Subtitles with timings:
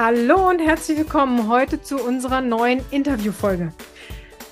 [0.00, 3.72] Hallo und herzlich willkommen heute zu unserer neuen Interviewfolge.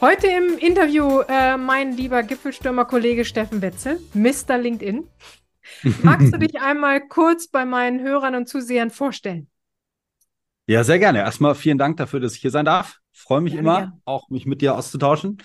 [0.00, 4.58] Heute im Interview äh, mein lieber Gipfelstürmer-Kollege Steffen Wetzel, Mr.
[4.58, 5.04] LinkedIn.
[6.02, 9.48] Magst du dich einmal kurz bei meinen Hörern und Zusehern vorstellen?
[10.66, 11.20] Ja, sehr gerne.
[11.20, 12.98] Erstmal vielen Dank dafür, dass ich hier sein darf.
[13.12, 13.92] Freue mich ja, immer, ja.
[14.04, 15.38] auch mich mit dir auszutauschen.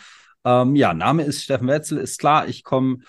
[0.43, 2.47] Ähm, ja, Name ist Steffen Wetzel, ist klar.
[2.47, 3.01] Ich komme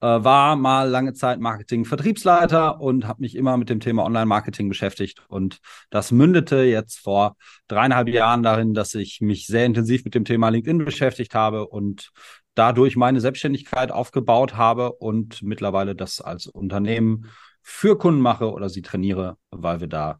[0.00, 5.22] äh, war mal lange Zeit Marketing-Vertriebsleiter und habe mich immer mit dem Thema Online-Marketing beschäftigt.
[5.28, 5.58] Und
[5.90, 7.36] das mündete jetzt vor
[7.68, 12.10] dreieinhalb Jahren darin, dass ich mich sehr intensiv mit dem Thema LinkedIn beschäftigt habe und
[12.54, 17.26] dadurch meine Selbstständigkeit aufgebaut habe und mittlerweile das als Unternehmen
[17.62, 20.18] für Kunden mache oder sie trainiere, weil wir da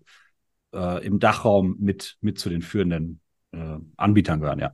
[0.74, 3.20] äh, im Dachraum mit, mit zu den führenden
[3.52, 4.72] äh, Anbietern gehören, ja.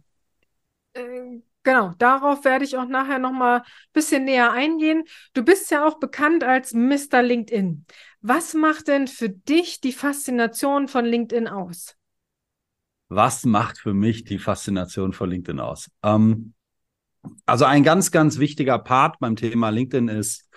[1.66, 5.02] Genau, darauf werde ich auch nachher noch mal ein bisschen näher eingehen.
[5.34, 7.23] Du bist ja auch bekannt als Mr.
[7.23, 7.84] LinkedIn.
[8.20, 11.97] Was macht denn für dich die Faszination von LinkedIn aus?
[13.09, 15.91] Was macht für mich die Faszination von LinkedIn aus?
[16.05, 16.55] Ähm,
[17.47, 20.48] also ein ganz, ganz wichtiger Part beim Thema LinkedIn ist,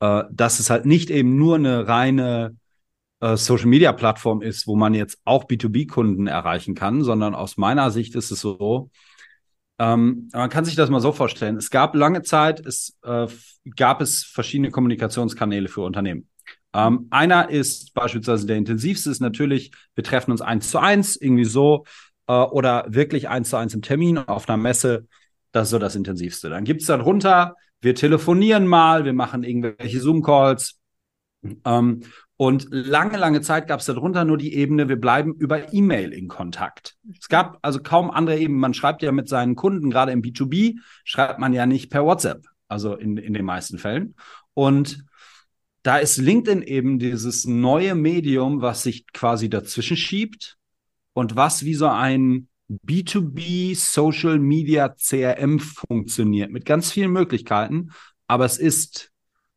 [0.00, 2.56] äh, dass es halt nicht eben nur eine reine
[3.20, 8.32] äh, Social-Media-Plattform ist, wo man jetzt auch B2B-Kunden erreichen kann, sondern aus meiner Sicht ist
[8.32, 8.90] es so,
[9.78, 11.56] ähm, man kann sich das mal so vorstellen.
[11.56, 13.26] Es gab lange Zeit, es äh,
[13.76, 16.28] gab es verschiedene Kommunikationskanäle für Unternehmen.
[16.74, 21.44] Ähm, einer ist beispielsweise der intensivste, ist natürlich, wir treffen uns eins zu eins, irgendwie
[21.44, 21.84] so,
[22.26, 25.06] äh, oder wirklich eins zu eins im Termin auf einer Messe.
[25.52, 26.50] Das ist so das intensivste.
[26.50, 30.78] Dann gibt's darunter, wir telefonieren mal, wir machen irgendwelche Zoom-Calls.
[31.64, 32.02] Ähm,
[32.40, 36.28] und lange, lange Zeit gab es darunter nur die Ebene, wir bleiben über E-Mail in
[36.28, 36.96] Kontakt.
[37.18, 38.60] Es gab also kaum andere Ebenen.
[38.60, 42.46] Man schreibt ja mit seinen Kunden, gerade im B2B, schreibt man ja nicht per WhatsApp,
[42.68, 44.14] also in, in den meisten Fällen.
[44.54, 45.04] Und
[45.82, 50.58] da ist LinkedIn eben dieses neue Medium, was sich quasi dazwischen schiebt
[51.14, 57.90] und was wie so ein B2B Social Media CRM funktioniert mit ganz vielen Möglichkeiten.
[58.28, 59.07] Aber es ist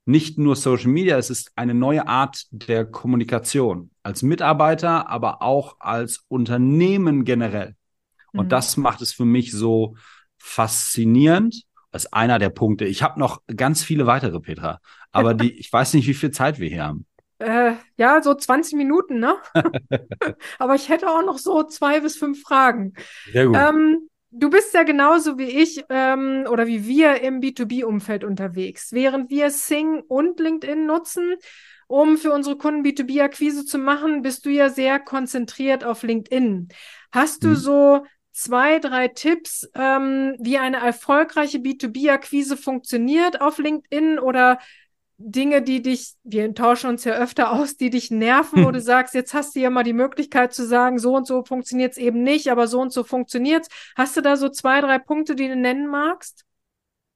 [0.06, 5.76] nicht nur Social Media, es ist eine neue Art der Kommunikation als Mitarbeiter, aber auch
[5.80, 7.76] als Unternehmen generell.
[8.34, 8.50] Und mhm.
[8.50, 9.96] das macht es für mich so
[10.38, 11.64] faszinierend.
[11.92, 12.86] Das ist einer der Punkte.
[12.86, 14.80] Ich habe noch ganz viele weitere, Petra,
[15.12, 17.06] aber die, ich weiß nicht, wie viel Zeit wir hier haben.
[17.38, 19.36] Äh, ja, so 20 Minuten, ne?
[20.60, 22.94] aber ich hätte auch noch so zwei bis fünf Fragen.
[23.32, 23.58] Sehr gut.
[23.58, 28.94] Ähm, Du bist ja genauso wie ich ähm, oder wie wir im B2B-Umfeld unterwegs.
[28.94, 31.36] Während wir Sing und LinkedIn nutzen,
[31.88, 36.70] um für unsere Kunden B2B-Akquise zu machen, bist du ja sehr konzentriert auf LinkedIn.
[37.12, 37.56] Hast du hm.
[37.56, 44.60] so zwei, drei Tipps, ähm, wie eine erfolgreiche B2B-Akquise funktioniert auf LinkedIn oder
[45.24, 48.66] Dinge, die dich, wir tauschen uns ja öfter aus, die dich nerven, hm.
[48.66, 51.44] wo du sagst, jetzt hast du ja mal die Möglichkeit zu sagen, so und so
[51.44, 55.00] funktioniert es eben nicht, aber so und so funktioniert Hast du da so zwei, drei
[55.00, 56.46] Punkte, die du nennen magst?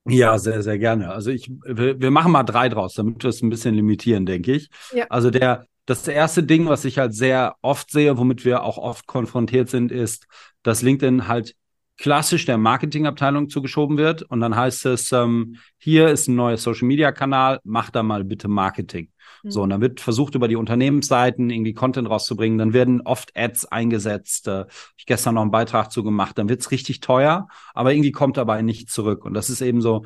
[0.07, 1.11] Ja, sehr, sehr gerne.
[1.11, 4.53] Also ich, wir, wir machen mal drei draus, damit wir es ein bisschen limitieren, denke
[4.53, 4.69] ich.
[4.93, 5.05] Ja.
[5.09, 9.07] Also der, das erste Ding, was ich halt sehr oft sehe, womit wir auch oft
[9.07, 10.27] konfrontiert sind, ist,
[10.61, 11.55] dass LinkedIn halt
[11.97, 14.21] klassisch der Marketingabteilung zugeschoben wird.
[14.23, 19.09] Und dann heißt es, ähm, hier ist ein neuer Social-Media-Kanal, mach da mal bitte Marketing.
[19.43, 19.51] Mhm.
[19.51, 22.57] So, und dann wird versucht, über die Unternehmensseiten irgendwie Content rauszubringen.
[22.57, 24.47] Dann werden oft Ads eingesetzt.
[24.47, 24.65] Äh,
[24.97, 26.37] ich gestern noch einen Beitrag zu gemacht.
[26.37, 29.25] Dann wird's richtig teuer, aber irgendwie kommt dabei nicht zurück.
[29.25, 30.05] Und das ist eben so,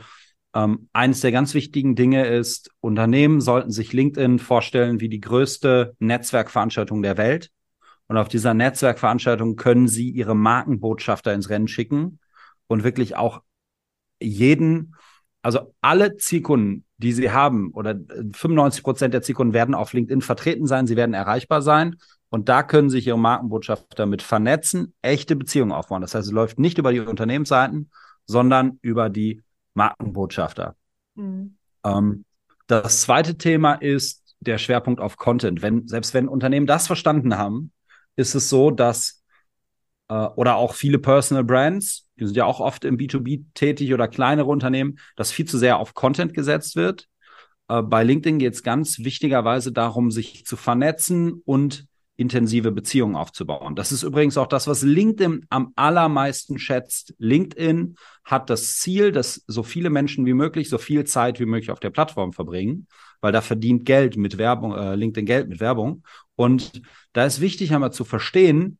[0.53, 5.95] ähm, eines der ganz wichtigen Dinge ist, Unternehmen sollten sich LinkedIn vorstellen wie die größte
[5.99, 7.51] Netzwerkveranstaltung der Welt.
[8.09, 12.19] Und auf dieser Netzwerkveranstaltung können Sie Ihre Markenbotschafter ins Rennen schicken
[12.67, 13.43] und wirklich auch
[14.19, 14.95] jeden,
[15.43, 17.95] also alle Zielkunden, die Sie haben, oder
[18.33, 21.97] 95 Prozent der Zielkunden werden auf LinkedIn vertreten sein, sie werden erreichbar sein.
[22.29, 26.01] Und da können sich Ihre Markenbotschafter mit vernetzen, echte Beziehungen aufbauen.
[26.01, 27.91] Das heißt, es läuft nicht über die Unternehmensseiten,
[28.25, 29.43] sondern über die
[29.75, 30.75] Markenbotschafter.
[31.13, 31.57] Mhm.
[31.83, 32.25] Ähm,
[32.65, 35.61] das zweite Thema ist der Schwerpunkt auf Content.
[35.61, 37.71] Wenn, selbst wenn Unternehmen das verstanden haben,
[38.19, 39.23] ist es so, dass
[40.09, 44.07] äh, oder auch viele Personal Brands, die sind ja auch oft im B2B tätig oder
[44.07, 47.07] kleinere Unternehmen, dass viel zu sehr auf Content gesetzt wird.
[47.69, 51.85] Äh, bei LinkedIn geht es ganz wichtigerweise darum, sich zu vernetzen und
[52.17, 53.77] intensive Beziehungen aufzubauen.
[53.77, 57.15] Das ist übrigens auch das, was LinkedIn am allermeisten schätzt.
[57.17, 57.95] LinkedIn
[58.25, 61.79] hat das Ziel, dass so viele Menschen wie möglich so viel Zeit wie möglich auf
[61.79, 62.87] der Plattform verbringen,
[63.21, 66.03] weil da verdient Geld mit Werbung, äh, LinkedIn Geld mit Werbung.
[66.35, 66.81] Und
[67.13, 68.77] da ist wichtig einmal zu verstehen,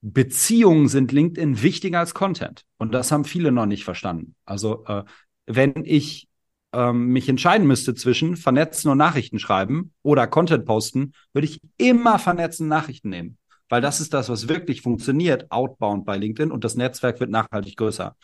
[0.00, 2.64] Beziehungen sind LinkedIn wichtiger als Content.
[2.76, 4.34] Und das haben viele noch nicht verstanden.
[4.44, 5.04] Also äh,
[5.46, 6.28] wenn ich
[6.72, 12.18] ähm, mich entscheiden müsste zwischen vernetzen und Nachrichten schreiben oder Content posten, würde ich immer
[12.18, 13.38] vernetzen Nachrichten nehmen.
[13.68, 17.76] weil das ist das, was wirklich funktioniert, outbound bei LinkedIn und das Netzwerk wird nachhaltig
[17.76, 18.16] größer.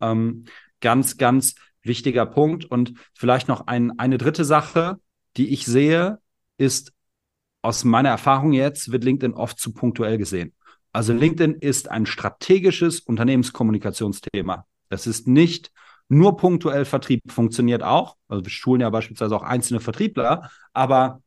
[0.00, 0.44] Ähm,
[0.80, 2.64] ganz, ganz wichtiger Punkt.
[2.64, 4.98] Und vielleicht noch ein, eine dritte Sache,
[5.36, 6.18] die ich sehe,
[6.58, 6.92] ist
[7.62, 10.52] aus meiner Erfahrung jetzt, wird LinkedIn oft zu punktuell gesehen.
[10.92, 14.66] Also LinkedIn ist ein strategisches Unternehmenskommunikationsthema.
[14.88, 15.72] Das ist nicht
[16.08, 18.16] nur punktuell Vertrieb, funktioniert auch.
[18.28, 21.22] Also wir schulen ja beispielsweise auch einzelne Vertriebler, aber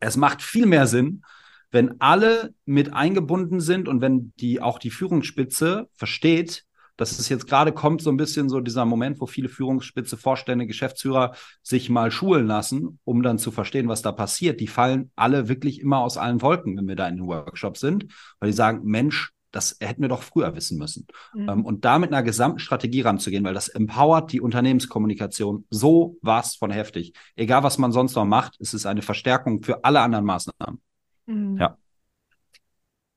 [0.00, 1.24] es macht viel mehr Sinn,
[1.70, 6.66] wenn alle mit eingebunden sind und wenn die auch die Führungsspitze versteht,
[6.96, 10.66] dass es jetzt gerade kommt, so ein bisschen so dieser Moment, wo viele Führungsspitze, Vorstände,
[10.66, 14.60] Geschäftsführer sich mal schulen lassen, um dann zu verstehen, was da passiert.
[14.60, 18.06] Die fallen alle wirklich immer aus allen Wolken, wenn wir da in den Workshops sind,
[18.40, 21.06] weil die sagen, Mensch, das hätten wir doch früher wissen müssen.
[21.34, 21.48] Mhm.
[21.48, 26.56] Ähm, und da mit einer gesamten Strategie ranzugehen, weil das empowert die Unternehmenskommunikation so was
[26.56, 27.12] von heftig.
[27.36, 30.80] Egal, was man sonst noch macht, es ist eine Verstärkung für alle anderen Maßnahmen.
[31.26, 31.58] Mhm.
[31.58, 31.76] Ja.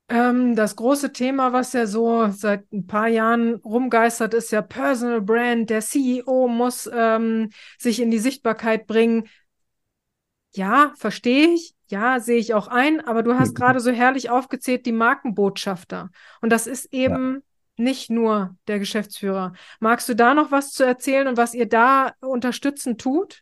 [0.07, 5.21] Ähm, das große Thema, was ja so seit ein paar Jahren rumgeistert, ist ja Personal
[5.21, 5.69] Brand.
[5.69, 7.49] Der CEO muss ähm,
[7.79, 9.27] sich in die Sichtbarkeit bringen.
[10.53, 11.73] Ja, verstehe ich.
[11.87, 13.01] Ja, sehe ich auch ein.
[13.01, 16.09] Aber du hast gerade so herrlich aufgezählt die Markenbotschafter.
[16.41, 17.43] Und das ist eben
[17.77, 17.83] ja.
[17.83, 19.53] nicht nur der Geschäftsführer.
[19.79, 23.41] Magst du da noch was zu erzählen und was ihr da unterstützend tut?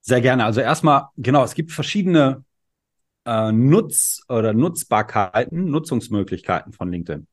[0.00, 0.44] Sehr gerne.
[0.44, 2.44] Also erstmal, genau, es gibt verschiedene
[3.24, 7.26] äh, Nutz- oder Nutzbarkeiten, Nutzungsmöglichkeiten von LinkedIn.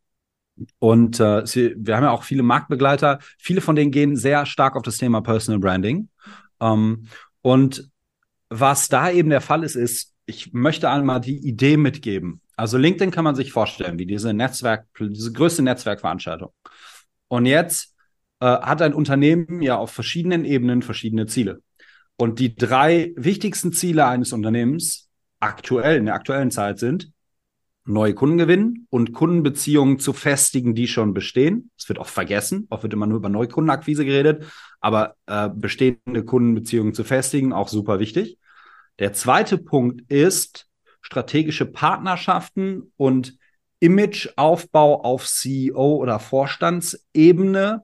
[0.80, 3.20] Und äh, sie, wir haben ja auch viele Marktbegleiter.
[3.38, 6.10] Viele von denen gehen sehr stark auf das Thema Personal Branding.
[6.60, 7.08] Ähm,
[7.42, 7.90] und
[8.50, 12.42] was da eben der Fall ist, ist, ich möchte einmal die Idee mitgeben.
[12.56, 16.52] Also LinkedIn kann man sich vorstellen, wie diese Netzwerk, diese größte Netzwerkveranstaltung.
[17.28, 17.96] Und jetzt
[18.40, 21.62] äh, hat ein Unternehmen ja auf verschiedenen Ebenen verschiedene Ziele.
[22.18, 25.10] Und die drei wichtigsten Ziele eines Unternehmens
[25.42, 27.12] aktuell, in der aktuellen Zeit sind,
[27.86, 31.72] neue Kunden gewinnen und Kundenbeziehungen zu festigen, die schon bestehen.
[31.78, 34.46] Es wird oft vergessen, oft wird immer nur über Neukundenakquise geredet,
[34.80, 38.38] aber äh, bestehende Kundenbeziehungen zu festigen, auch super wichtig.
[39.00, 40.68] Der zweite Punkt ist
[41.02, 43.38] strategische Partnerschaften und
[43.80, 47.82] Imageaufbau auf CEO oder Vorstandsebene,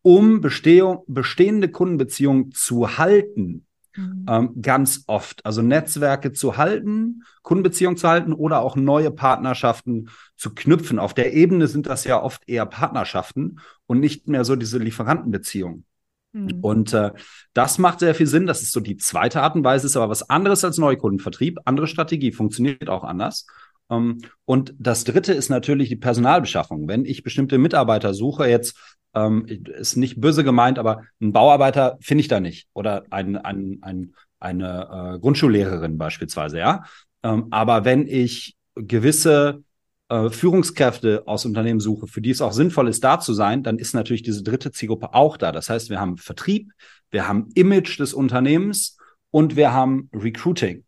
[0.00, 3.66] um bestehende Kundenbeziehungen zu halten
[3.96, 4.26] Mhm.
[4.28, 5.44] Ähm, ganz oft.
[5.46, 10.98] Also Netzwerke zu halten, Kundenbeziehungen zu halten oder auch neue Partnerschaften zu knüpfen.
[10.98, 15.84] Auf der Ebene sind das ja oft eher Partnerschaften und nicht mehr so diese Lieferantenbeziehungen.
[16.32, 16.58] Mhm.
[16.60, 17.12] Und äh,
[17.52, 18.46] das macht sehr viel Sinn.
[18.46, 21.60] Das ist so die zweite Art und Weise, ist aber was anderes als Neukundenvertrieb.
[21.64, 23.46] Andere Strategie funktioniert auch anders.
[23.90, 26.88] Ähm, und das dritte ist natürlich die Personalbeschaffung.
[26.88, 28.76] Wenn ich bestimmte Mitarbeiter suche, jetzt
[29.14, 32.68] ähm, ist nicht böse gemeint, aber einen Bauarbeiter finde ich da nicht.
[32.72, 36.84] Oder ein, ein, ein, eine äh, Grundschullehrerin beispielsweise, ja.
[37.22, 39.62] Ähm, aber wenn ich gewisse
[40.08, 43.78] äh, Führungskräfte aus Unternehmen suche, für die es auch sinnvoll ist, da zu sein, dann
[43.78, 45.52] ist natürlich diese dritte Zielgruppe auch da.
[45.52, 46.72] Das heißt, wir haben Vertrieb,
[47.10, 48.98] wir haben Image des Unternehmens
[49.30, 50.83] und wir haben Recruiting.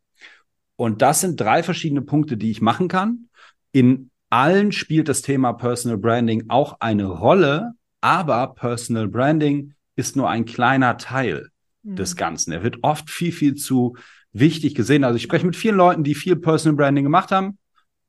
[0.76, 3.28] Und das sind drei verschiedene Punkte, die ich machen kann.
[3.72, 10.28] In allen spielt das Thema Personal Branding auch eine Rolle, aber Personal Branding ist nur
[10.28, 11.48] ein kleiner Teil
[11.82, 11.96] mhm.
[11.96, 12.52] des Ganzen.
[12.52, 13.96] Er wird oft viel, viel zu
[14.32, 15.04] wichtig gesehen.
[15.04, 17.58] Also ich spreche mit vielen Leuten, die viel Personal Branding gemacht haben.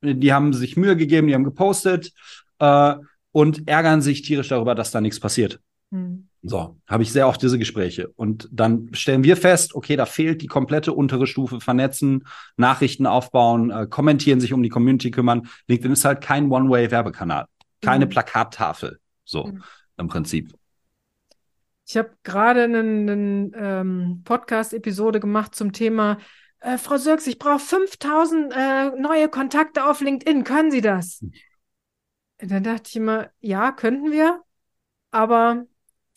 [0.02, 2.12] Die haben sich Mühe gegeben, die haben gepostet
[2.60, 2.96] äh,
[3.32, 5.60] und ärgern sich tierisch darüber, dass da nichts passiert.
[5.92, 6.28] Mhm.
[6.48, 8.10] So, habe ich sehr oft diese Gespräche.
[8.16, 12.26] Und dann stellen wir fest, okay, da fehlt die komplette untere Stufe, vernetzen,
[12.56, 15.48] Nachrichten aufbauen, äh, kommentieren, sich um die Community kümmern.
[15.68, 17.46] LinkedIn ist halt kein One-Way-Werbekanal,
[17.82, 18.10] keine mhm.
[18.10, 19.00] Plakattafel.
[19.26, 19.48] So.
[19.48, 19.64] Mhm
[19.98, 20.54] im Prinzip.
[21.86, 26.18] Ich habe gerade eine ähm, Podcast-Episode gemacht zum Thema,
[26.60, 30.44] äh, Frau Sirks, ich brauche 5000 äh, neue Kontakte auf LinkedIn.
[30.44, 31.22] Können Sie das?
[31.22, 31.32] Hm.
[32.40, 34.42] Dann dachte ich immer, ja, könnten wir,
[35.12, 35.66] aber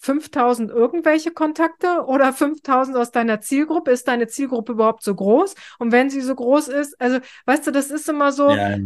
[0.01, 3.91] 5000 irgendwelche Kontakte oder 5000 aus deiner Zielgruppe?
[3.91, 5.55] Ist deine Zielgruppe überhaupt so groß?
[5.79, 8.79] Und wenn sie so groß ist, also weißt du, das ist immer so, ja,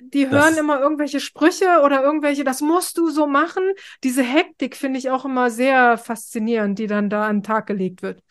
[0.00, 3.62] die hören immer irgendwelche Sprüche oder irgendwelche, das musst du so machen.
[4.02, 8.02] Diese Hektik finde ich auch immer sehr faszinierend, die dann da an den Tag gelegt
[8.02, 8.22] wird.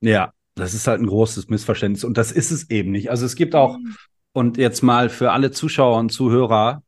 [0.00, 3.10] Ja, das ist halt ein großes Missverständnis und das ist es eben nicht.
[3.10, 3.96] Also es gibt auch, mhm.
[4.32, 6.82] und jetzt mal für alle Zuschauer und Zuhörer,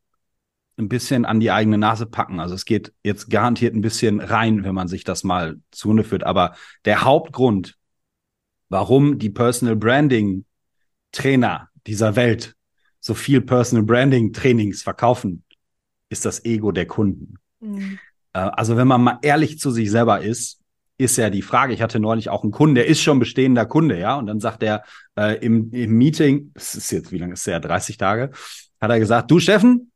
[0.79, 2.41] ein bisschen an die eigene Nase packen.
[2.41, 6.25] Also es geht jetzt garantiert ein bisschen rein, wenn man sich das mal zunde führt.
[6.25, 7.77] Aber der Hauptgrund,
[8.69, 10.45] warum die Personal Branding
[11.13, 12.55] Trainer dieser Welt
[13.01, 15.45] so viel Personal Branding Trainings verkaufen,
[16.09, 17.35] ist das Ego der Kunden.
[17.61, 17.99] Mhm.
[18.33, 20.61] Äh, also wenn man mal ehrlich zu sich selber ist,
[20.99, 21.75] ist ja die Frage.
[21.75, 24.63] Ich hatte neulich auch einen Kunden, der ist schon bestehender Kunde, ja, und dann sagt
[24.63, 24.85] er
[25.17, 28.31] äh, im, im Meeting, das ist jetzt, wie lange ist der, 30 Tage,
[28.81, 29.92] hat er gesagt, du Steffen,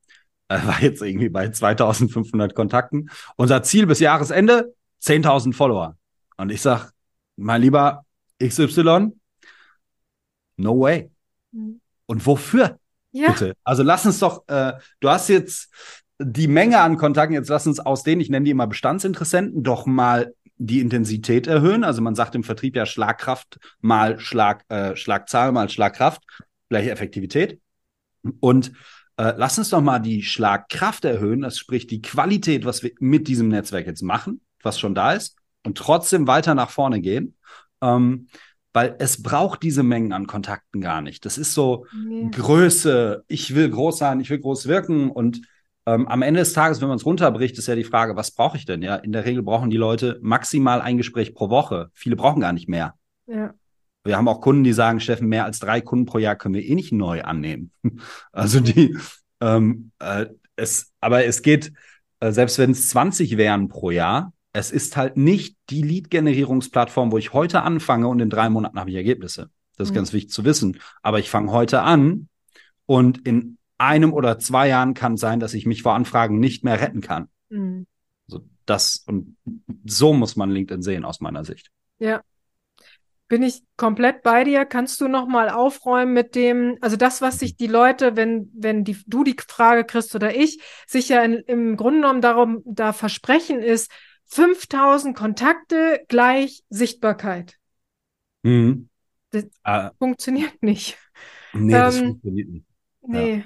[0.48, 5.96] war jetzt irgendwie bei 2500 Kontakten, unser Ziel bis Jahresende, 10.000 Follower.
[6.36, 6.92] Und ich sag,
[7.36, 8.04] mein lieber
[8.42, 9.12] XY,
[10.56, 11.10] no way.
[11.52, 11.80] Mhm.
[12.06, 12.78] Und wofür?
[13.12, 13.32] Ja.
[13.32, 13.56] Bitte.
[13.64, 15.70] Also lass uns doch, äh, du hast jetzt
[16.18, 19.86] die Menge an Kontakten, jetzt lass uns aus denen, ich nenne die immer Bestandsinteressenten, doch
[19.86, 21.84] mal die Intensität erhöhen.
[21.84, 26.22] Also man sagt im Vertrieb ja Schlagkraft mal Schlag, äh, Schlagzahl mal Schlagkraft,
[26.68, 27.60] gleiche Effektivität.
[28.40, 28.72] Und
[29.16, 33.28] äh, lass uns doch mal die Schlagkraft erhöhen, das spricht die Qualität, was wir mit
[33.28, 37.36] diesem Netzwerk jetzt machen, was schon da ist, und trotzdem weiter nach vorne gehen.
[37.80, 38.28] Ähm,
[38.72, 41.24] weil es braucht diese Mengen an Kontakten gar nicht.
[41.24, 42.28] Das ist so nee.
[42.30, 45.40] Größe, ich will groß sein, ich will groß wirken und
[45.86, 48.58] ähm, am Ende des Tages, wenn man es runterbricht, ist ja die Frage, was brauche
[48.58, 48.82] ich denn?
[48.82, 51.90] Ja, in der Regel brauchen die Leute maximal ein Gespräch pro Woche.
[51.94, 52.94] Viele brauchen gar nicht mehr.
[53.26, 53.54] Ja.
[54.06, 56.64] Wir haben auch Kunden, die sagen, Steffen, mehr als drei Kunden pro Jahr können wir
[56.64, 57.70] eh nicht neu annehmen.
[58.32, 58.96] also die,
[59.40, 61.72] ähm, äh, es, aber es geht,
[62.20, 67.18] äh, selbst wenn es 20 wären pro Jahr, es ist halt nicht die Lead-Generierungsplattform, wo
[67.18, 69.50] ich heute anfange und in drei Monaten habe ich Ergebnisse.
[69.76, 69.96] Das ist mhm.
[69.96, 70.78] ganz wichtig zu wissen.
[71.02, 72.28] Aber ich fange heute an
[72.86, 76.80] und in einem oder zwei Jahren kann sein, dass ich mich vor Anfragen nicht mehr
[76.80, 77.28] retten kann.
[77.50, 77.86] Mhm.
[78.26, 79.36] So das und
[79.84, 81.70] so muss man LinkedIn sehen aus meiner Sicht.
[81.98, 82.22] Ja.
[83.28, 84.64] Bin ich komplett bei dir?
[84.64, 88.84] Kannst du noch mal aufräumen mit dem, also das, was sich die Leute, wenn wenn
[88.84, 92.92] die, du die Frage kriegst oder ich, sich ja in, im Grunde genommen darum da
[92.92, 93.90] versprechen ist,
[94.26, 97.56] 5000 Kontakte gleich Sichtbarkeit.
[98.42, 98.88] Mhm.
[99.30, 99.90] Das ah.
[99.98, 100.96] funktioniert nicht.
[101.52, 102.66] Nee, ähm, das funktioniert nicht.
[103.02, 103.36] Nee.
[103.38, 103.44] Ja.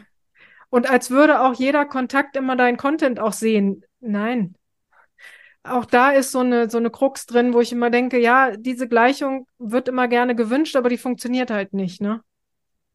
[0.68, 3.82] Und als würde auch jeder Kontakt immer deinen Content auch sehen.
[4.00, 4.54] Nein.
[5.62, 8.88] Auch da ist so eine, so eine Krux drin, wo ich immer denke, ja, diese
[8.88, 12.22] Gleichung wird immer gerne gewünscht, aber die funktioniert halt nicht, ne?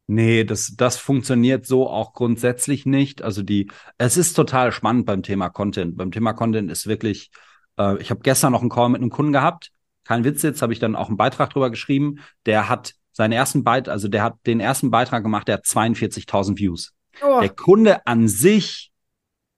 [0.08, 3.22] Nee, das, das funktioniert so auch grundsätzlich nicht.
[3.22, 5.96] Also die, es ist total spannend beim Thema Content.
[5.96, 7.30] Beim Thema Content ist wirklich,
[7.76, 9.72] äh, ich habe gestern noch einen Call mit einem Kunden gehabt.
[10.04, 12.20] Kein Witz jetzt, habe ich dann auch einen Beitrag drüber geschrieben.
[12.46, 16.58] Der hat seinen ersten Beitrag, also der hat den ersten Beitrag gemacht, der hat 42.000
[16.58, 16.92] Views.
[17.22, 17.40] Oh.
[17.40, 18.92] Der Kunde an sich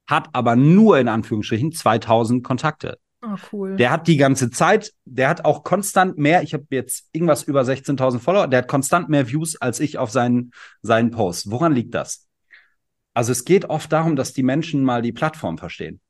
[0.09, 2.99] hat aber nur in Anführungsstrichen 2000 Kontakte.
[3.23, 3.77] Oh, cool.
[3.77, 7.63] Der hat die ganze Zeit, der hat auch konstant mehr, ich habe jetzt irgendwas über
[7.63, 11.51] 16.000 Follower, der hat konstant mehr Views als ich auf seinen, seinen Post.
[11.51, 12.27] Woran liegt das?
[13.15, 16.01] Also es geht oft darum, dass die Menschen mal die Plattform verstehen.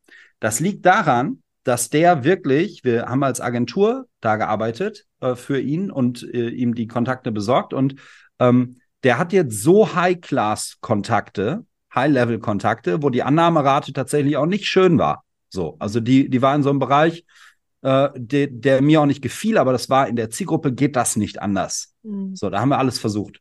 [0.40, 5.90] Das liegt daran, dass der wirklich, wir haben als Agentur da gearbeitet äh, für ihn
[5.90, 7.97] und äh, ihm die Kontakte besorgt und
[8.38, 11.64] ähm, der hat jetzt so High-Class-Kontakte,
[11.95, 15.25] High-Level-Kontakte, wo die Annahmerate tatsächlich auch nicht schön war.
[15.49, 17.25] So, also die, die war in so einem Bereich,
[17.83, 21.16] äh, de, der mir auch nicht gefiel, aber das war in der Zielgruppe geht das
[21.16, 21.95] nicht anders.
[22.02, 22.35] Mhm.
[22.37, 23.40] So, da haben wir alles versucht.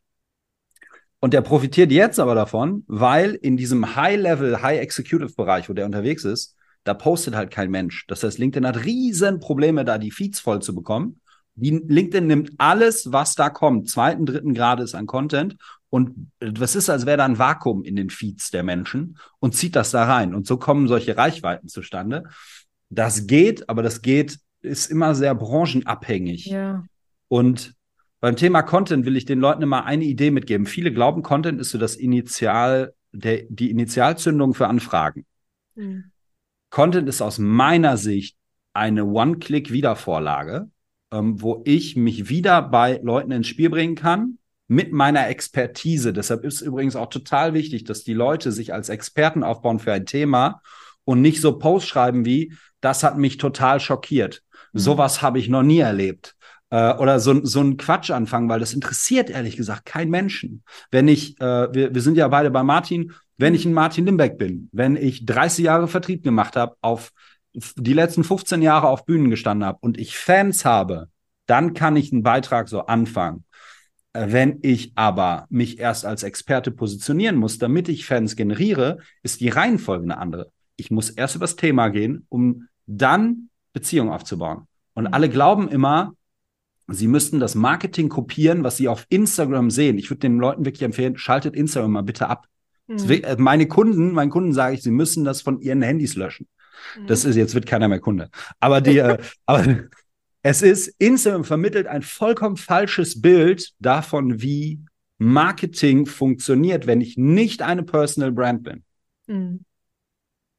[1.20, 6.56] Und der profitiert jetzt aber davon, weil in diesem High-Level, High-Executive-Bereich, wo der unterwegs ist,
[6.84, 8.06] da postet halt kein Mensch.
[8.06, 11.20] Das heißt, LinkedIn hat riesen Probleme, da die Feeds voll zu bekommen.
[11.56, 15.56] Die LinkedIn nimmt alles, was da kommt, zweiten, dritten Grades an Content
[15.90, 19.74] und was ist, als wäre da ein Vakuum in den Feeds der Menschen und zieht
[19.74, 20.34] das da rein.
[20.34, 22.24] Und so kommen solche Reichweiten zustande.
[22.90, 26.46] Das geht, aber das geht, ist immer sehr branchenabhängig.
[26.46, 26.84] Ja.
[27.28, 27.74] Und
[28.20, 30.66] beim Thema Content will ich den Leuten immer eine Idee mitgeben.
[30.66, 35.24] Viele glauben, Content ist so das Initial, der, die Initialzündung für Anfragen.
[35.74, 36.10] Mhm.
[36.70, 38.36] Content ist aus meiner Sicht
[38.74, 40.68] eine One-Click-Wiedervorlage
[41.12, 46.12] ähm, wo ich mich wieder bei Leuten ins Spiel bringen kann mit meiner Expertise.
[46.12, 50.06] Deshalb ist übrigens auch total wichtig, dass die Leute sich als Experten aufbauen für ein
[50.06, 50.60] Thema
[51.04, 54.42] und nicht so Posts schreiben wie, das hat mich total schockiert.
[54.72, 54.78] Mhm.
[54.78, 56.36] Sowas habe ich noch nie erlebt.
[56.70, 60.62] Äh, oder so, so ein Quatsch anfangen, weil das interessiert ehrlich gesagt kein Menschen.
[60.90, 64.36] Wenn ich, äh, wir, wir sind ja beide bei Martin, wenn ich ein Martin Limbeck
[64.36, 67.12] bin, wenn ich 30 Jahre Vertrieb gemacht habe auf
[67.54, 71.08] die letzten 15 Jahre auf Bühnen gestanden habe und ich Fans habe,
[71.46, 73.44] dann kann ich einen Beitrag so anfangen.
[74.18, 79.40] Äh, wenn ich aber mich erst als Experte positionieren muss, damit ich Fans generiere, ist
[79.40, 80.50] die Reihenfolge eine andere.
[80.76, 84.66] Ich muss erst übers Thema gehen, um dann Beziehungen aufzubauen.
[84.94, 85.14] Und mhm.
[85.14, 86.14] alle glauben immer,
[86.88, 89.98] sie müssten das Marketing kopieren, was sie auf Instagram sehen.
[89.98, 92.46] Ich würde den Leuten wirklich empfehlen, schaltet Instagram mal bitte ab.
[92.86, 93.10] Mhm.
[93.10, 96.48] Äh, meine Kunden, meinen Kunden sage ich, sie müssen das von ihren Handys löschen.
[97.06, 97.30] Das mhm.
[97.30, 98.30] ist, jetzt wird keiner mehr Kunde.
[98.58, 99.64] Aber die, äh, aber
[100.48, 104.80] es ist, Instagram vermittelt ein vollkommen falsches Bild davon, wie
[105.18, 108.82] Marketing funktioniert, wenn ich nicht eine Personal Brand bin.
[109.26, 109.66] Mhm.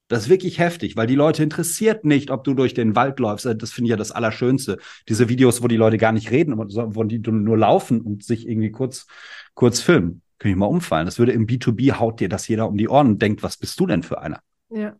[0.07, 3.45] Das ist wirklich heftig, weil die Leute interessiert nicht, ob du durch den Wald läufst.
[3.45, 4.77] Das finde ich ja das Allerschönste.
[5.07, 8.71] Diese Videos, wo die Leute gar nicht reden, wo die nur laufen und sich irgendwie
[8.71, 9.07] kurz,
[9.55, 10.21] kurz filmen.
[10.37, 11.07] Könnte ich mal umfallen.
[11.07, 13.79] Das würde im B2B haut dir das jeder um die Ohren und denkt, was bist
[13.79, 14.39] du denn für einer?
[14.69, 14.95] Ja.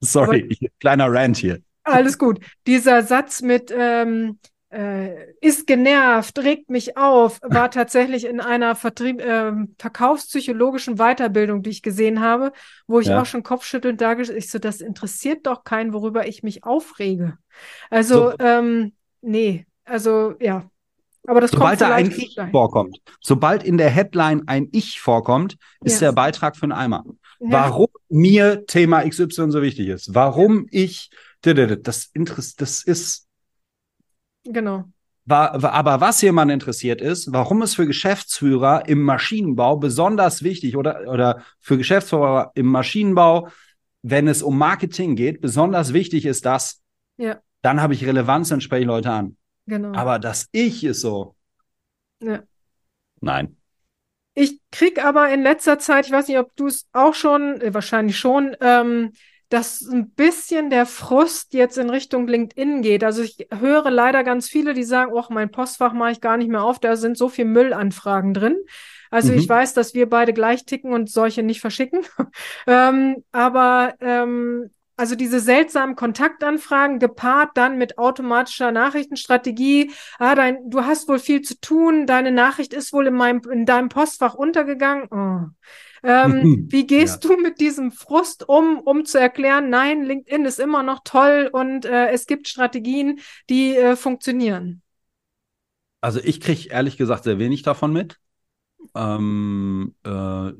[0.00, 1.60] Sorry, Aber, kleiner Rant hier.
[1.92, 2.40] Alles gut.
[2.66, 4.38] Dieser Satz mit, ähm,
[4.70, 11.70] äh, ist genervt, regt mich auf, war tatsächlich in einer Vertrieb, äh, verkaufspsychologischen Weiterbildung, die
[11.70, 12.52] ich gesehen habe,
[12.86, 13.20] wo ich ja.
[13.20, 17.36] auch schon kopfschüttelnd da ich so, das interessiert doch keinen, worüber ich mich aufrege.
[17.90, 18.36] Also, so.
[18.38, 18.92] ähm,
[19.22, 20.70] nee, also ja.
[21.26, 22.50] Aber das sobald da ein Ich rein.
[22.50, 26.08] vorkommt, sobald in der Headline ein Ich vorkommt, ist ja.
[26.08, 27.04] der Beitrag für einen Eimer.
[27.40, 27.50] Ja.
[27.50, 31.10] Warum mir Thema XY so wichtig ist, warum ich,
[31.42, 32.10] das,
[32.56, 33.28] das ist
[34.44, 34.84] Genau.
[35.26, 41.06] War, aber was jemand interessiert ist, warum es für Geschäftsführer im Maschinenbau besonders wichtig oder,
[41.08, 43.48] oder für Geschäftsführer im Maschinenbau,
[44.02, 46.82] wenn es um Marketing geht, besonders wichtig ist das,
[47.18, 47.38] ja.
[47.62, 49.36] dann habe ich Relevanz, dann spreche ich Leute an.
[49.66, 49.92] Genau.
[49.92, 51.36] Aber das Ich ist so.
[52.22, 52.42] Ja.
[53.20, 53.56] Nein.
[54.34, 57.74] Ich krieg aber in letzter Zeit, ich weiß nicht, ob du es auch schon, äh,
[57.74, 59.12] wahrscheinlich schon, ähm,
[59.50, 63.04] dass ein bisschen der Frust jetzt in Richtung LinkedIn geht.
[63.04, 66.48] Also ich höre leider ganz viele, die sagen, oh, mein Postfach mache ich gar nicht
[66.48, 68.56] mehr auf, da sind so viele Müllanfragen drin.
[69.10, 69.38] Also mhm.
[69.38, 72.02] ich weiß, dass wir beide gleich ticken und solche nicht verschicken.
[72.68, 79.90] ähm, aber ähm, also diese seltsamen Kontaktanfragen gepaart dann mit automatischer Nachrichtenstrategie.
[80.18, 83.66] Ah, dein, du hast wohl viel zu tun, deine Nachricht ist wohl in meinem in
[83.66, 85.08] deinem Postfach untergegangen.
[85.10, 85.48] Oh.
[86.02, 87.30] Ähm, wie gehst ja.
[87.30, 91.84] du mit diesem Frust um, um zu erklären, nein, LinkedIn ist immer noch toll und
[91.84, 94.82] äh, es gibt Strategien, die äh, funktionieren?
[96.00, 98.18] Also ich kriege ehrlich gesagt sehr wenig davon mit.
[98.94, 100.52] Ähm, äh,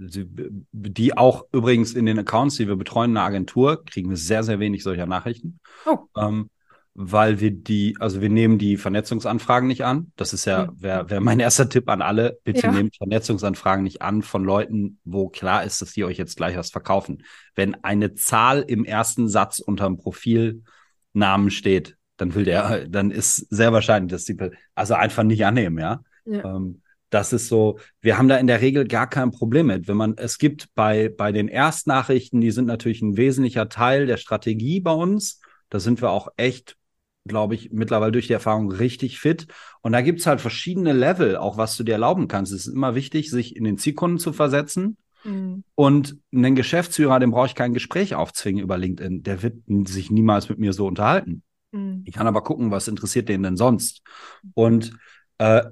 [0.73, 4.43] die auch übrigens in den Accounts, die wir betreuen in der Agentur, kriegen wir sehr,
[4.43, 5.59] sehr wenig solcher Nachrichten.
[5.87, 5.99] Oh.
[6.17, 6.51] Ähm,
[7.03, 10.13] weil wir die, also wir nehmen die Vernetzungsanfragen nicht an.
[10.17, 12.39] Das ist ja, wäre wär mein erster Tipp an alle.
[12.45, 12.73] Bitte ja.
[12.73, 16.71] nehmt Vernetzungsanfragen nicht an von Leuten, wo klar ist, dass die euch jetzt gleich was
[16.71, 17.23] verkaufen.
[17.55, 23.47] Wenn eine Zahl im ersten Satz unter dem Profilnamen steht, dann will der, dann ist
[23.49, 24.37] sehr wahrscheinlich, dass die,
[24.75, 26.03] also einfach nicht annehmen, ja.
[26.27, 26.45] ja.
[26.45, 29.89] Ähm, das ist so, wir haben da in der Regel gar kein Problem mit.
[29.89, 34.19] Wenn man, es gibt bei, bei den Erstnachrichten, die sind natürlich ein wesentlicher Teil der
[34.19, 35.41] Strategie bei uns.
[35.71, 36.77] Da sind wir auch echt
[37.27, 39.47] glaube ich, mittlerweile durch die Erfahrung richtig fit.
[39.83, 42.53] Und da gibt es halt verschiedene Level, auch was du dir erlauben kannst.
[42.53, 44.97] Es ist immer wichtig, sich in den Zielkunden zu versetzen.
[45.25, 45.65] Mhm.
[45.75, 49.23] Und einen Geschäftsführer, dem brauche ich kein Gespräch aufzwingen über LinkedIn.
[49.23, 49.57] Der wird
[49.87, 51.43] sich niemals mit mir so unterhalten.
[51.73, 52.03] Mhm.
[52.07, 54.03] Ich kann aber gucken, was interessiert den denn sonst.
[54.55, 54.93] Und
[55.39, 55.63] äh,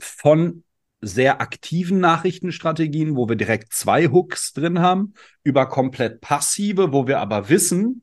[0.00, 0.64] von
[1.02, 7.20] sehr aktiven Nachrichtenstrategien, wo wir direkt zwei Hooks drin haben, über komplett passive, wo wir
[7.20, 8.02] aber wissen,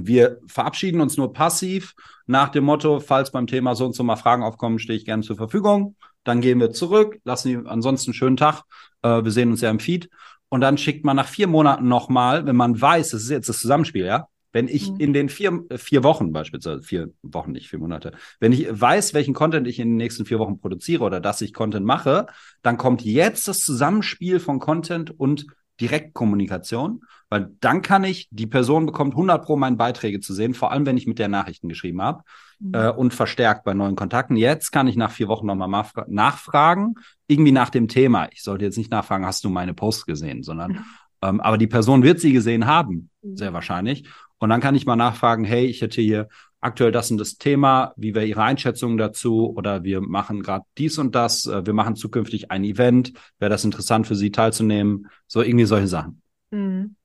[0.00, 1.94] wir verabschieden uns nur passiv
[2.26, 5.22] nach dem Motto, falls beim Thema so und so mal Fragen aufkommen, stehe ich gerne
[5.22, 5.96] zur Verfügung.
[6.24, 8.62] Dann gehen wir zurück, lassen die ansonsten einen schönen Tag.
[9.02, 10.10] Äh, wir sehen uns ja im Feed.
[10.48, 13.60] Und dann schickt man nach vier Monaten nochmal, wenn man weiß, das ist jetzt das
[13.60, 14.28] Zusammenspiel, ja.
[14.50, 15.00] Wenn ich mhm.
[15.00, 19.34] in den vier, vier Wochen beispielsweise, vier Wochen, nicht vier Monate, wenn ich weiß, welchen
[19.34, 22.26] Content ich in den nächsten vier Wochen produziere oder dass ich Content mache,
[22.62, 25.46] dann kommt jetzt das Zusammenspiel von Content und
[25.80, 30.72] Direktkommunikation, weil dann kann ich, die Person bekommt 100 pro meine Beiträge zu sehen, vor
[30.72, 32.22] allem wenn ich mit der Nachrichten geschrieben habe
[32.58, 32.74] mhm.
[32.74, 34.36] äh, und verstärkt bei neuen Kontakten.
[34.36, 36.94] Jetzt kann ich nach vier Wochen nochmal nachfragen,
[37.26, 38.28] irgendwie nach dem Thema.
[38.32, 40.84] Ich sollte jetzt nicht nachfragen, hast du meine Post gesehen, sondern, mhm.
[41.22, 43.36] ähm, aber die Person wird sie gesehen haben, mhm.
[43.36, 44.08] sehr wahrscheinlich.
[44.38, 46.28] Und dann kann ich mal nachfragen, hey, ich hätte hier
[46.60, 49.52] aktuell das und das Thema, wie wäre Ihre Einschätzung dazu?
[49.56, 53.64] Oder wir machen gerade dies und das, äh, wir machen zukünftig ein Event, wäre das
[53.64, 55.08] interessant für Sie teilzunehmen?
[55.26, 56.22] So irgendwie solche Sachen.
[56.50, 56.96] Mhm.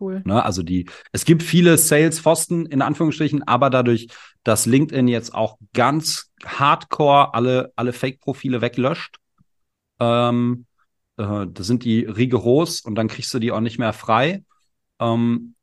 [0.00, 0.22] Cool.
[0.24, 4.08] Ne, also die, es gibt viele Sales-Pfosten in Anführungsstrichen, aber dadurch,
[4.44, 9.16] dass LinkedIn jetzt auch ganz hardcore alle, alle Fake-Profile weglöscht,
[9.98, 10.66] ähm,
[11.16, 14.44] äh, da sind die rigoros und dann kriegst du die auch nicht mehr frei.
[15.00, 15.54] Ähm,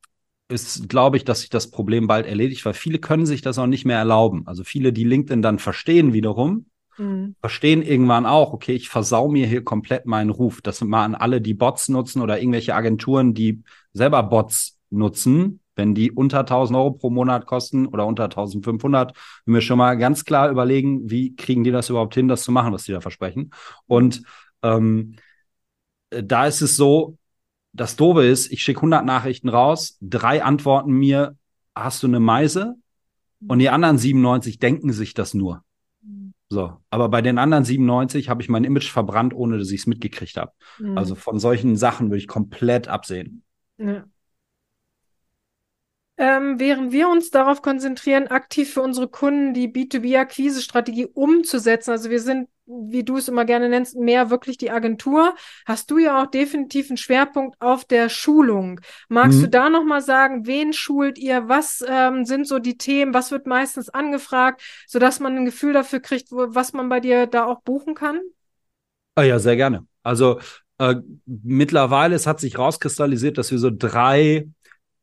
[0.47, 3.67] ist, glaube ich, dass sich das Problem bald erledigt, weil viele können sich das auch
[3.67, 4.43] nicht mehr erlauben.
[4.45, 7.35] Also viele, die LinkedIn dann verstehen wiederum, mhm.
[7.39, 10.61] verstehen irgendwann auch, okay, ich versau mir hier komplett meinen Ruf.
[10.61, 15.61] Das sind mal an alle, die Bots nutzen oder irgendwelche Agenturen, die selber Bots nutzen,
[15.75, 19.13] wenn die unter 1000 Euro pro Monat kosten oder unter 1500,
[19.45, 22.71] wir schon mal ganz klar überlegen, wie kriegen die das überhaupt hin, das zu machen,
[22.71, 23.51] was die da versprechen.
[23.87, 24.21] Und
[24.61, 25.15] ähm,
[26.09, 27.17] da ist es so,
[27.75, 31.37] das Dobe ist, ich schicke 100 Nachrichten raus, drei antworten mir,
[31.75, 32.75] hast du eine Meise?
[33.47, 35.63] Und die anderen 97 denken sich das nur.
[36.49, 39.87] So, aber bei den anderen 97 habe ich mein Image verbrannt, ohne dass ich es
[39.87, 40.51] mitgekriegt habe.
[40.79, 40.97] Mhm.
[40.97, 43.43] Also von solchen Sachen würde ich komplett absehen.
[43.77, 44.05] Ja.
[46.17, 51.91] ähm, während wir uns darauf konzentrieren, aktiv für unsere Kunden die B2B-Akquise-Strategie umzusetzen.
[51.91, 55.35] Also wir sind, wie du es immer gerne nennst, mehr wirklich die Agentur.
[55.65, 58.81] Hast du ja auch definitiv einen Schwerpunkt auf der Schulung.
[59.07, 59.43] Magst mhm.
[59.43, 61.47] du da nochmal sagen, wen schult ihr?
[61.47, 63.13] Was ähm, sind so die Themen?
[63.13, 67.27] Was wird meistens angefragt, sodass man ein Gefühl dafür kriegt, wo, was man bei dir
[67.27, 68.19] da auch buchen kann?
[69.15, 69.85] Ah ja, sehr gerne.
[70.03, 70.39] Also
[70.77, 74.47] äh, mittlerweile, es hat sich rauskristallisiert, dass wir so drei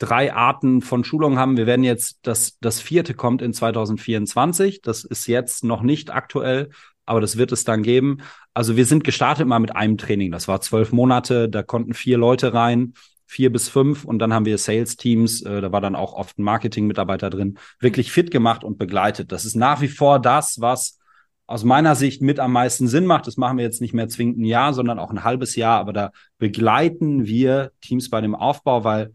[0.02, 1.56] drei Arten von Schulungen haben.
[1.56, 4.80] Wir werden jetzt, das, das vierte kommt in 2024.
[4.82, 6.70] Das ist jetzt noch nicht aktuell,
[7.06, 8.18] aber das wird es dann geben.
[8.54, 10.32] Also wir sind gestartet mal mit einem Training.
[10.32, 12.94] Das war zwölf Monate, da konnten vier Leute rein,
[13.26, 16.42] vier bis fünf und dann haben wir Sales-Teams, äh, da war dann auch oft ein
[16.42, 19.32] Marketing-Mitarbeiter drin, wirklich fit gemacht und begleitet.
[19.32, 20.98] Das ist nach wie vor das, was
[21.46, 23.26] aus meiner Sicht mit am meisten Sinn macht.
[23.26, 25.92] Das machen wir jetzt nicht mehr zwingend ein Jahr, sondern auch ein halbes Jahr, aber
[25.92, 29.12] da begleiten wir Teams bei dem Aufbau, weil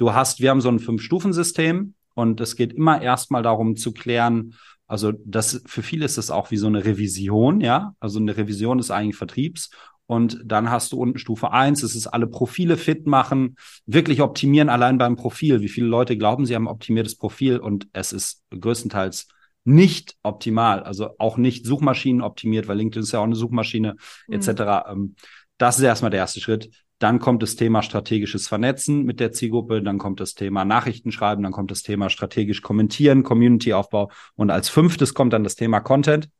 [0.00, 4.54] Du hast, wir haben so ein Fünf-Stufen-System und es geht immer erstmal darum zu klären,
[4.90, 7.94] also das für viele ist das auch wie so eine Revision, ja.
[8.00, 9.70] Also eine Revision ist eigentlich Vertriebs.
[10.06, 13.54] Und dann hast du unten Stufe eins, das ist alle Profile fit machen,
[13.86, 15.60] wirklich optimieren allein beim Profil.
[15.60, 19.28] Wie viele Leute glauben, sie haben optimiertes Profil und es ist größtenteils
[19.62, 23.94] nicht optimal, also auch nicht Suchmaschinen optimiert, weil LinkedIn ist ja auch eine Suchmaschine
[24.26, 24.34] mhm.
[24.34, 24.90] etc.
[24.90, 25.14] Ähm,
[25.56, 26.68] das ist erstmal der erste Schritt.
[27.00, 31.42] Dann kommt das Thema strategisches Vernetzen mit der Zielgruppe, dann kommt das Thema Nachrichten schreiben,
[31.42, 36.30] dann kommt das Thema strategisch kommentieren, Community-Aufbau und als fünftes kommt dann das Thema Content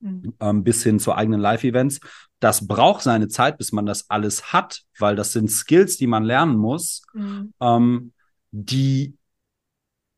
[0.00, 0.32] mhm.
[0.40, 2.00] ähm, bis hin zu eigenen Live-Events.
[2.40, 6.24] Das braucht seine Zeit, bis man das alles hat, weil das sind Skills, die man
[6.24, 7.52] lernen muss, mhm.
[7.60, 8.12] ähm,
[8.52, 9.14] die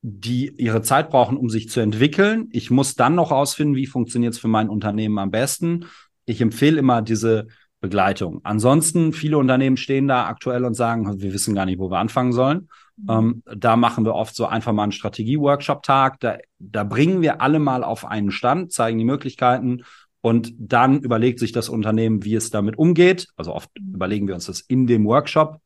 [0.08, 2.48] die ihre Zeit brauchen, um sich zu entwickeln.
[2.52, 5.86] Ich muss dann noch ausfinden, wie funktioniert es für mein Unternehmen am besten.
[6.26, 7.48] Ich empfehle immer diese
[7.86, 8.40] Begleitung.
[8.42, 12.32] Ansonsten, viele Unternehmen stehen da aktuell und sagen, wir wissen gar nicht, wo wir anfangen
[12.32, 12.68] sollen.
[12.96, 13.10] Mhm.
[13.10, 16.18] Ähm, da machen wir oft so einfach mal einen Strategie-Workshop-Tag.
[16.20, 19.84] Da, da bringen wir alle mal auf einen Stand, zeigen die Möglichkeiten
[20.20, 23.28] und dann überlegt sich das Unternehmen, wie es damit umgeht.
[23.36, 23.94] Also oft mhm.
[23.94, 25.60] überlegen wir uns das in dem Workshop.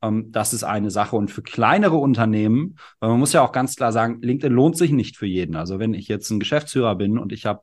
[0.00, 1.16] Ähm, das ist eine Sache.
[1.16, 4.90] Und für kleinere Unternehmen, weil man muss ja auch ganz klar sagen, LinkedIn lohnt sich
[4.92, 5.56] nicht für jeden.
[5.56, 7.60] Also wenn ich jetzt ein Geschäftsführer bin und ich habe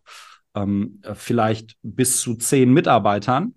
[0.56, 3.56] ähm, vielleicht bis zu zehn Mitarbeitern,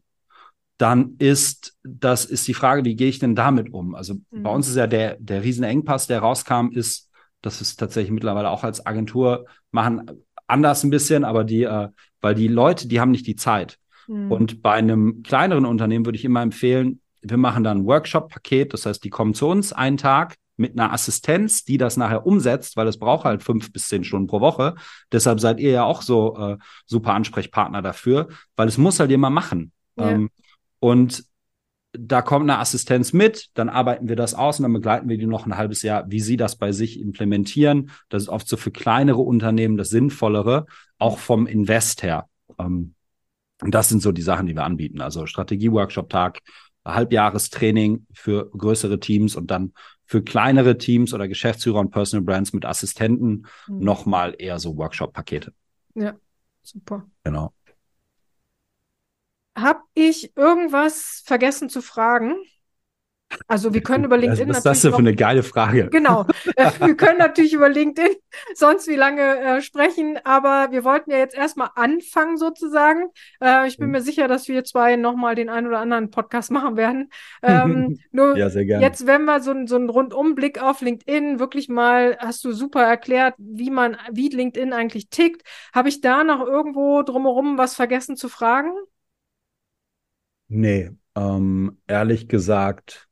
[0.78, 3.94] dann ist das ist die Frage, wie gehe ich denn damit um?
[3.94, 4.42] Also mhm.
[4.42, 7.10] bei uns ist ja der der Riesenengpass, der rauskam, ist,
[7.42, 10.10] dass es tatsächlich mittlerweile auch als Agentur machen
[10.46, 11.88] anders ein bisschen, aber die, äh,
[12.20, 13.78] weil die Leute, die haben nicht die Zeit.
[14.06, 14.30] Mhm.
[14.30, 18.86] Und bei einem kleineren Unternehmen würde ich immer empfehlen, wir machen dann ein Workshop-Paket, das
[18.86, 22.86] heißt, die kommen zu uns einen Tag mit einer Assistenz, die das nachher umsetzt, weil
[22.86, 24.74] es braucht halt fünf bis zehn Stunden pro Woche.
[25.12, 29.34] Deshalb seid ihr ja auch so äh, super Ansprechpartner dafür, weil es muss halt jemand
[29.34, 29.72] machen.
[29.96, 30.12] Ja.
[30.12, 30.30] Ähm,
[30.86, 31.24] und
[31.92, 35.26] da kommt eine Assistenz mit, dann arbeiten wir das aus und dann begleiten wir die
[35.26, 37.90] noch ein halbes Jahr, wie sie das bei sich implementieren.
[38.08, 40.66] Das ist oft so für kleinere Unternehmen das Sinnvollere,
[40.98, 42.28] auch vom Invest her.
[42.60, 42.94] Ähm,
[43.62, 45.00] und das sind so die Sachen, die wir anbieten.
[45.00, 46.38] Also Strategie-Workshop-Tag,
[46.84, 49.72] Halbjahrestraining für größere Teams und dann
[50.04, 53.80] für kleinere Teams oder Geschäftsführer und Personal Brands mit Assistenten mhm.
[53.80, 55.52] nochmal eher so Workshop-Pakete.
[55.96, 56.14] Ja,
[56.62, 57.08] super.
[57.24, 57.52] Genau.
[59.56, 62.36] Habe ich irgendwas vergessen zu fragen?
[63.48, 64.48] Also wir können über LinkedIn.
[64.48, 65.88] Was ist das denn für eine geile Frage?
[65.90, 66.26] Genau.
[66.54, 68.14] Äh, wir können natürlich über LinkedIn
[68.54, 73.10] sonst wie lange äh, sprechen, aber wir wollten ja jetzt erstmal anfangen sozusagen.
[73.42, 73.92] Äh, ich bin mhm.
[73.92, 77.10] mir sicher, dass wir zwei nochmal den einen oder anderen Podcast machen werden.
[77.42, 78.84] Ähm, nur ja, sehr gerne.
[78.84, 83.34] jetzt, wenn wir so, so einen Rundumblick auf LinkedIn, wirklich mal, hast du super erklärt,
[83.38, 85.42] wie man, wie LinkedIn eigentlich tickt.
[85.74, 88.72] Habe ich da noch irgendwo drumherum was vergessen zu fragen?
[90.48, 93.06] Nee, ähm, ehrlich gesagt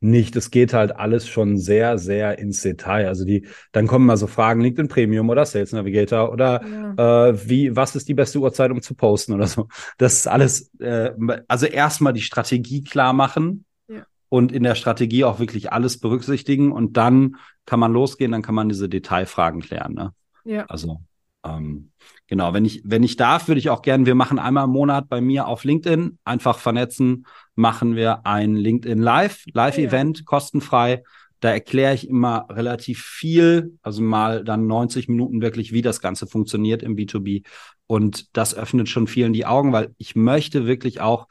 [0.00, 0.36] nicht.
[0.36, 3.08] Es geht halt alles schon sehr, sehr ins Detail.
[3.08, 7.28] Also die, dann kommen mal so Fragen, LinkedIn Premium oder Sales Navigator oder ja.
[7.28, 9.68] äh, wie, was ist die beste Uhrzeit, um zu posten oder so.
[9.98, 11.12] Das ist alles, äh,
[11.48, 14.04] also erstmal die Strategie klar machen ja.
[14.28, 18.54] und in der Strategie auch wirklich alles berücksichtigen und dann kann man losgehen, dann kann
[18.54, 19.94] man diese Detailfragen klären.
[19.94, 20.12] Ne?
[20.44, 20.66] Ja.
[20.66, 21.00] Also
[21.46, 21.90] ähm,
[22.26, 25.08] genau, wenn ich, wenn ich darf, würde ich auch gerne, wir machen einmal im Monat
[25.08, 30.24] bei mir auf LinkedIn, einfach vernetzen, machen wir ein LinkedIn Live, Live-Event, ja.
[30.24, 31.02] kostenfrei.
[31.40, 36.26] Da erkläre ich immer relativ viel, also mal dann 90 Minuten wirklich, wie das Ganze
[36.26, 37.44] funktioniert im B2B.
[37.86, 41.28] Und das öffnet schon vielen die Augen, weil ich möchte wirklich auch,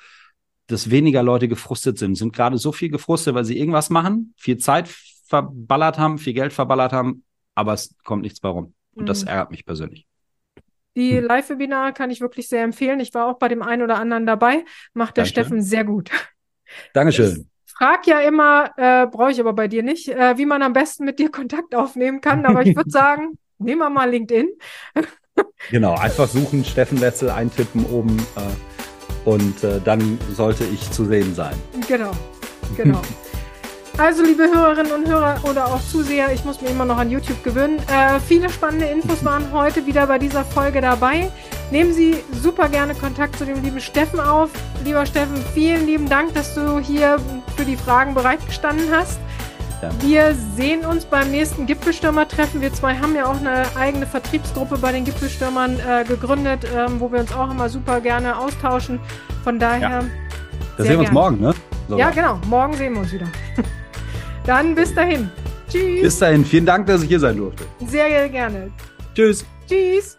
[0.67, 2.15] dass weniger Leute gefrustet sind.
[2.15, 4.87] Sind gerade so viel gefrustet, weil sie irgendwas machen, viel Zeit
[5.27, 7.23] verballert haben, viel Geld verballert haben,
[7.55, 8.74] aber es kommt nichts bei rum.
[8.95, 9.07] Und mhm.
[9.07, 10.07] das ärgert mich persönlich.
[10.95, 11.25] Die hm.
[11.25, 12.99] Live-Webinare kann ich wirklich sehr empfehlen.
[12.99, 14.63] Ich war auch bei dem einen oder anderen dabei.
[14.93, 15.29] Macht der Danke.
[15.29, 16.09] Steffen sehr gut.
[16.93, 17.49] Dankeschön.
[17.67, 20.71] Ich frage ja immer, äh, brauche ich aber bei dir nicht, äh, wie man am
[20.71, 22.45] besten mit dir Kontakt aufnehmen kann.
[22.45, 24.47] Aber ich würde sagen, nehmen wir mal LinkedIn.
[25.69, 31.35] genau, einfach suchen, Steffen Wetzel eintippen oben äh, und äh, dann sollte ich zu sehen
[31.35, 31.55] sein.
[31.87, 32.11] Genau,
[32.77, 33.01] genau.
[33.97, 37.41] Also, liebe Hörerinnen und Hörer oder auch Zuseher, ich muss mir immer noch an YouTube
[37.45, 37.79] gewöhnen.
[37.87, 41.31] Äh, viele spannende Infos waren heute wieder bei dieser Folge dabei.
[41.71, 44.49] Nehmen Sie super gerne Kontakt zu dem lieben Steffen auf.
[44.83, 47.19] Lieber Steffen, vielen lieben Dank, dass du hier
[47.55, 49.17] für die Fragen bereitgestanden hast.
[49.81, 49.89] Ja.
[50.01, 52.59] Wir sehen uns beim nächsten Gipfelstürmer-Treffen.
[52.59, 57.09] Wir zwei haben ja auch eine eigene Vertriebsgruppe bei den Gipfelstürmern äh, gegründet, ähm, wo
[57.13, 58.99] wir uns auch immer super gerne austauschen.
[59.45, 59.89] Von daher.
[59.89, 60.03] Ja.
[60.77, 61.53] Da sehen wir uns morgen, ne?
[61.87, 61.97] So.
[61.97, 62.41] Ja, genau.
[62.47, 63.27] Morgen sehen wir uns wieder.
[64.45, 65.29] Dann bis dahin.
[65.69, 66.01] Tschüss.
[66.01, 66.45] Bis dahin.
[66.45, 67.65] Vielen Dank, dass ich hier sein durfte.
[67.87, 68.71] Sehr gerne.
[69.15, 69.45] Tschüss.
[69.67, 70.17] Tschüss.